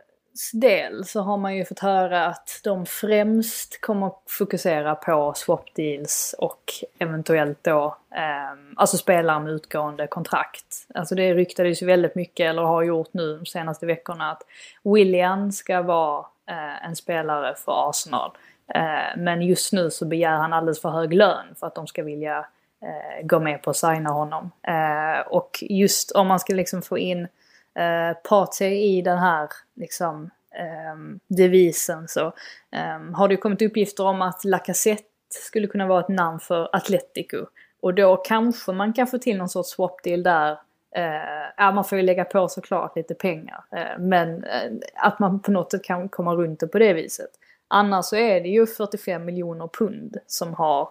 [0.53, 6.35] del så har man ju fått höra att de främst kommer fokusera på swap deals
[6.37, 6.63] och
[6.99, 10.87] eventuellt då eh, alltså spelare med utgående kontrakt.
[10.95, 14.43] Alltså det ryktades ju väldigt mycket, eller har gjort nu de senaste veckorna, att
[14.83, 18.31] William ska vara eh, en spelare för Arsenal.
[18.75, 22.03] Eh, men just nu så begär han alldeles för hög lön för att de ska
[22.03, 22.45] vilja
[22.81, 24.51] eh, gå med på att signa honom.
[24.67, 27.27] Eh, och just om man ska liksom få in
[27.75, 32.25] eh, i den här liksom, eh, devisen så
[32.71, 37.45] eh, har det kommit uppgifter om att Lacazette skulle kunna vara ett namn för Atletico.
[37.81, 40.51] Och då kanske man kan få till någon sorts swap deal där.
[40.95, 43.63] Eh, ja, man får ju lägga på såklart lite pengar.
[43.75, 47.29] Eh, men eh, att man på något sätt kan komma runt det på det viset.
[47.67, 50.89] Annars så är det ju 45 miljoner pund som har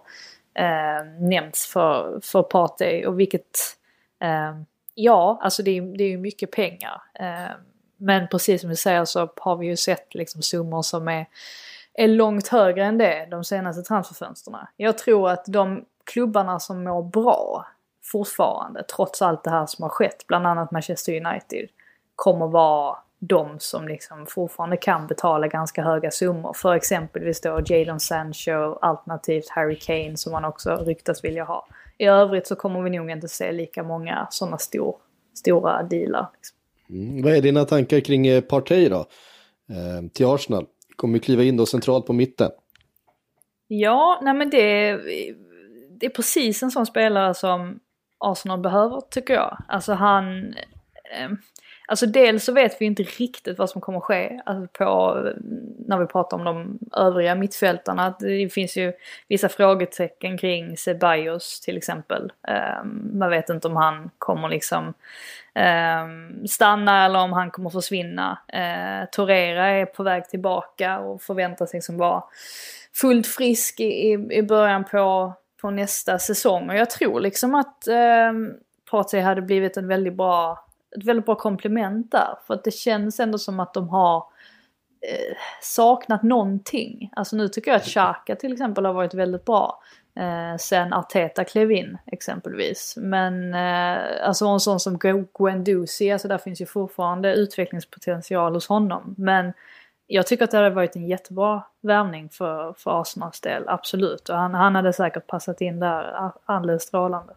[0.53, 3.57] eh, nämnts för, för Partey och vilket
[4.19, 4.55] eh,
[4.93, 7.01] ja, alltså det är, det är ju mycket pengar.
[7.19, 7.55] Eh,
[7.97, 11.25] men precis som du säger så har vi ju sett liksom summor som är,
[11.93, 14.69] är långt högre än det de senaste transferfönsterna.
[14.77, 17.67] Jag tror att de klubbarna som mår bra
[18.03, 21.69] fortfarande, trots allt det här som har skett, bland annat Manchester United,
[22.15, 26.53] kommer vara de som liksom fortfarande kan betala ganska höga summor.
[26.53, 31.67] För exempelvis då Jadon Sancho alternativt Harry Kane som man också ryktas vilja ha
[32.01, 34.95] i övrigt så kommer vi nog inte se lika många sådana stor,
[35.33, 36.29] stora dealar.
[36.33, 36.57] Liksom.
[36.89, 37.23] Mm.
[37.23, 38.99] Vad är dina tankar kring eh, Partey då?
[39.69, 40.65] Eh, till Arsenal.
[40.95, 42.51] Kommer kliva in då centralt på mitten.
[43.67, 44.97] Ja, nej men det,
[45.89, 47.79] det är precis en sån spelare som
[48.17, 49.57] Arsenal behöver tycker jag.
[49.67, 50.53] Alltså han...
[51.17, 51.29] Eh,
[51.91, 55.17] alltså dels så vet vi inte riktigt vad som kommer ske alltså på,
[55.87, 58.15] när vi pratar om de övriga mittfältarna.
[58.19, 58.93] Det finns ju
[59.27, 62.31] vissa frågetecken kring Ceballos till exempel.
[62.81, 64.93] Um, man vet inte om han kommer liksom
[65.55, 68.39] um, stanna eller om han kommer försvinna.
[68.47, 72.23] Ehm, uh, Torera är på väg tillbaka och förväntar sig som vara
[72.93, 76.69] fullt frisk i, i början på, på nästa säsong.
[76.69, 77.87] Och jag tror liksom att
[78.29, 78.53] um,
[78.91, 80.65] Partey hade blivit en väldigt bra,
[80.97, 82.37] ett väldigt bra komplement där.
[82.47, 84.17] För att det känns ändå som att de har
[85.01, 87.11] eh, saknat någonting.
[87.15, 89.81] Alltså nu tycker jag att Xhaka till exempel har varit väldigt bra.
[90.15, 92.93] Eh, sen Arteta klev in exempelvis.
[92.97, 94.97] Men eh, alltså en sån som
[95.37, 99.15] Guendouzi, alltså där finns ju fortfarande utvecklingspotential hos honom.
[99.17, 99.53] Men
[100.13, 104.29] jag tycker att det hade varit en jättebra värvning för, för Arsenals del, absolut.
[104.29, 107.33] Och han, han hade säkert passat in där alldeles strålande.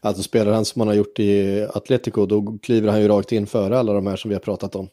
[0.00, 3.46] Alltså spelar han som han har gjort i Atletico, då kliver han ju rakt in
[3.46, 4.88] före alla de här som vi har pratat om.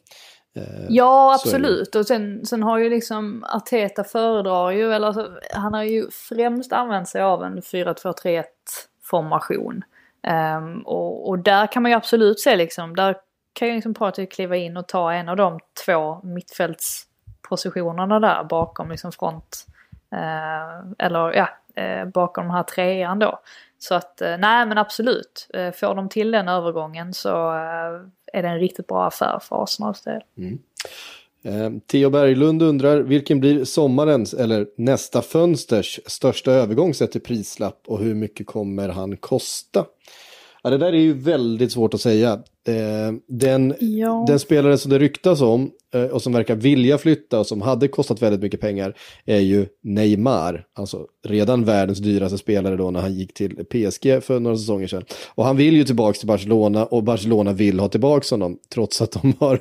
[0.56, 1.94] Eh, ja, absolut.
[1.94, 6.72] Och sen, sen har ju liksom Arteta föredrar ju, eller alltså, han har ju främst
[6.72, 8.44] använt sig av en 4-2-3-1
[9.02, 9.82] formation.
[10.58, 13.16] Um, och, och där kan man ju absolut se liksom, där
[13.52, 17.06] kan ju liksom Partey kliva in och ta en av de två mittfälts
[17.48, 19.66] positionerna där bakom liksom front.
[20.12, 21.48] Eh, eller ja,
[21.82, 23.40] eh, bakom den här trean då.
[23.78, 28.00] Så att eh, nej men absolut, eh, får de till den övergången så eh,
[28.32, 30.20] är det en riktigt bra affär för Arsenals del.
[30.38, 30.58] Mm.
[31.44, 37.82] Eh, Theo Berglund undrar vilken blir sommarens eller nästa fönsters största övergång sett till prislapp
[37.86, 39.84] och hur mycket kommer han kosta?
[40.64, 42.32] Ja, det där är ju väldigt svårt att säga.
[42.66, 44.24] Eh, den, ja.
[44.28, 47.88] den spelare som det ryktas om eh, och som verkar vilja flytta och som hade
[47.88, 50.66] kostat väldigt mycket pengar är ju Neymar.
[50.72, 55.04] Alltså redan världens dyraste spelare då när han gick till PSG för några säsonger sedan.
[55.34, 58.58] Och han vill ju tillbaka till Barcelona och Barcelona vill ha tillbaka honom.
[58.74, 59.60] Trots att de har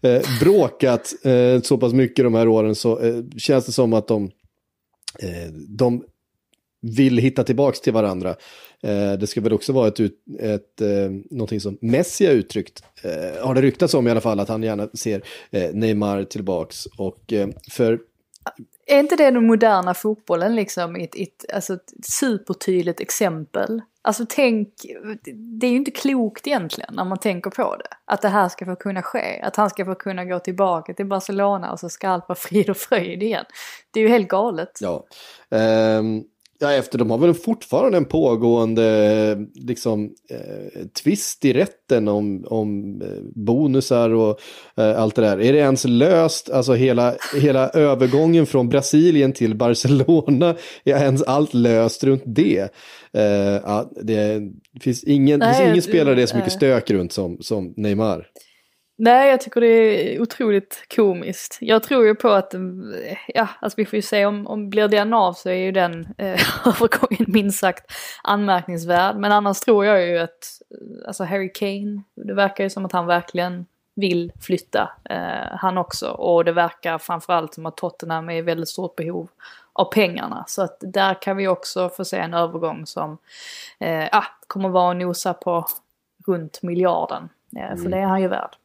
[0.00, 4.08] eh, bråkat eh, så pass mycket de här åren så eh, känns det som att
[4.08, 4.24] de,
[5.18, 6.02] eh, de
[6.82, 8.34] vill hitta tillbaka till varandra.
[8.82, 10.00] Eh, det ska väl också vara ett,
[10.40, 14.40] ett, eh, någonting som Messi har uttryckt, eh, har det ryktats om i alla fall,
[14.40, 15.22] att han gärna ser
[15.72, 16.86] Neymar tillbaks.
[16.86, 17.32] Och
[17.70, 17.98] för...
[18.86, 23.82] Är inte det den moderna fotbollen liksom ett, ett, alltså ett supertydligt exempel?
[24.02, 24.68] Alltså tänk,
[25.60, 27.88] det är ju inte klokt egentligen när man tänker på det.
[28.04, 31.06] Att det här ska få kunna ske, att han ska få kunna gå tillbaka till
[31.06, 33.44] Barcelona och så ska allt vara frid och fröjd igen.
[33.90, 34.78] Det är ju helt galet.
[34.80, 35.06] Ja.
[35.50, 36.24] Um
[36.64, 43.02] Ja, efter de har väl fortfarande en pågående liksom, eh, twist i rätten om, om
[43.02, 44.40] eh, bonusar och
[44.76, 45.40] eh, allt det där.
[45.40, 46.50] Är det ens löst?
[46.50, 52.74] Alltså hela, hela övergången från Brasilien till Barcelona, är ens allt löst runt det?
[53.12, 54.42] Eh, ja, det
[54.80, 58.26] finns ingen, Nej, finns ingen spelare det är så mycket stök runt som, som Neymar.
[58.96, 61.58] Nej, jag tycker det är otroligt komiskt.
[61.60, 62.54] Jag tror ju på att,
[63.26, 66.14] ja, alltså vi får ju se om, om blir den av så är ju den
[66.18, 69.16] eh, övergången minst sagt anmärkningsvärd.
[69.16, 70.60] Men annars tror jag ju att,
[71.06, 76.10] alltså Harry Kane, det verkar ju som att han verkligen vill flytta, eh, han också.
[76.10, 79.28] Och det verkar framförallt som att Tottenham är i väldigt stort behov
[79.72, 80.44] av pengarna.
[80.48, 83.18] Så att där kan vi också få se en övergång som,
[83.78, 85.66] eh, ja, kommer vara och nosa på
[86.26, 87.28] runt miljarden.
[87.56, 87.90] Eh, för mm.
[87.90, 88.56] det är han ju värd.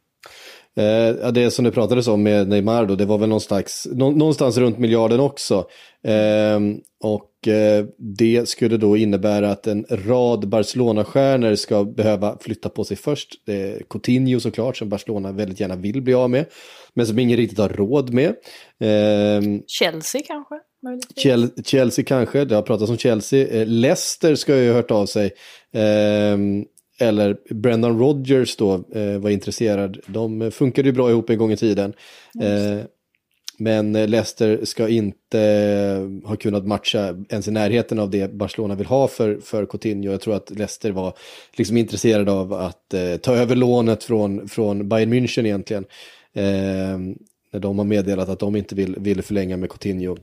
[0.76, 4.78] Eh, det som det pratades om med Neymar då, det var väl någonstans, någonstans runt
[4.78, 5.66] miljarden också.
[6.04, 6.60] Eh,
[7.02, 12.96] och eh, det skulle då innebära att en rad Barcelona-stjärnor ska behöva flytta på sig
[12.96, 13.48] först.
[13.48, 16.46] Är Coutinho såklart, som Barcelona väldigt gärna vill bli av med.
[16.94, 18.34] Men som ingen riktigt har råd med.
[18.80, 20.54] Ehm, Chelsea kanske?
[21.64, 23.48] Chelsea kanske, det har pratats om Chelsea.
[23.48, 25.32] Eh, Leicester ska ju ha hört av sig.
[27.00, 29.98] Eller Brendan Rodgers då eh, var intresserad.
[30.06, 31.92] De funkade ju bra ihop en gång i tiden.
[32.42, 32.84] Eh,
[33.60, 38.86] men Leicester ska inte eh, ha kunnat matcha ens i närheten av det Barcelona vill
[38.86, 40.10] ha för, för Coutinho.
[40.10, 41.12] Jag tror att Leicester var
[41.56, 45.84] liksom intresserade av att eh, ta över lånet från, från Bayern München egentligen.
[46.32, 46.98] Eh,
[47.52, 50.16] när de har meddelat att de inte vill, vill förlänga med Coutinho.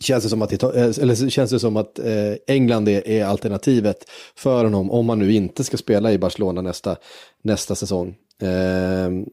[0.00, 4.10] Känns det som att, eh, eller känns det som att eh, England är, är, alternativet
[4.36, 6.96] för honom om man nu inte ska spela i Barcelona nästa,
[7.42, 8.14] nästa säsong.
[8.42, 9.24] Ehm,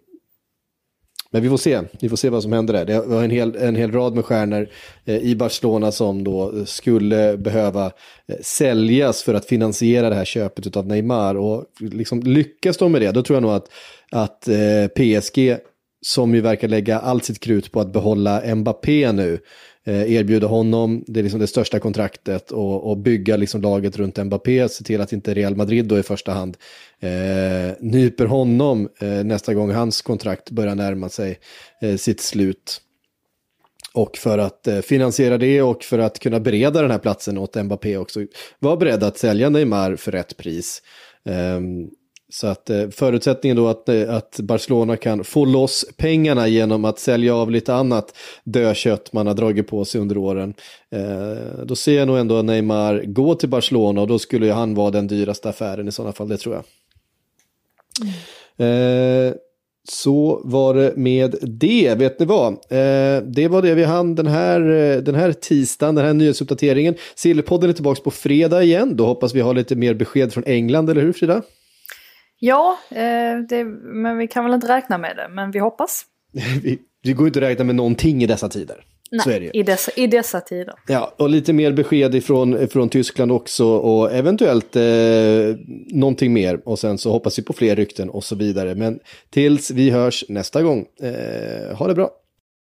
[1.32, 2.86] men vi får se, vi får se vad som händer där.
[2.86, 4.68] Det var en hel, en hel rad med stjärnor
[5.06, 7.92] eh, i Barcelona som då skulle behöva
[8.42, 11.36] säljas för att finansiera det här köpet av Neymar.
[11.36, 13.70] Och liksom lyckas de med det, då tror jag nog att,
[14.12, 14.48] att
[14.96, 15.58] PSG,
[16.06, 19.40] som ju verkar lägga allt sitt krut på att behålla Mbappé nu,
[19.86, 24.18] Eh, erbjuda honom det, är liksom det största kontraktet och, och bygga liksom laget runt
[24.18, 26.58] Mbappé, se till att inte Real Madrid då i första hand
[27.00, 31.40] eh, nyper honom eh, nästa gång hans kontrakt börjar närma sig
[31.82, 32.82] eh, sitt slut.
[33.94, 37.56] Och för att eh, finansiera det och för att kunna bereda den här platsen åt
[37.56, 38.20] Mbappé också
[38.60, 40.82] var beredd att sälja Neymar för rätt pris.
[41.26, 41.90] Ehm,
[42.34, 47.00] så att eh, förutsättningen då att, eh, att Barcelona kan få loss pengarna genom att
[47.00, 50.54] sälja av lite annat dödkött man har dragit på sig under åren.
[50.92, 54.76] Eh, då ser jag nog ändå Neymar gå till Barcelona och då skulle ju han
[54.76, 56.64] vara den dyraste affären i sådana fall, det tror jag.
[58.68, 59.34] Eh,
[59.90, 62.54] så var det med det, vet ni vad?
[62.54, 66.96] Eh, det var det vi hann den här, eh, den här tisdagen, den här nyhetsuppdateringen.
[67.16, 70.90] Sillepodden är tillbaka på fredag igen, då hoppas vi ha lite mer besked från England,
[70.90, 71.42] eller hur Frida?
[72.46, 76.06] Ja, eh, det, men vi kan väl inte räkna med det, men vi hoppas.
[76.64, 78.86] vi, vi går inte att räkna med någonting i dessa tider.
[79.24, 79.52] Så är det ju.
[79.54, 80.74] i dessa, i dessa tider.
[80.88, 84.84] Ja, och lite mer besked ifrån, ifrån Tyskland också och eventuellt eh,
[85.88, 86.62] någonting mer.
[86.66, 88.76] Och sen så hoppas vi på fler rykten och så vidare.
[88.76, 92.10] Men tills vi hörs nästa gång, eh, ha det bra.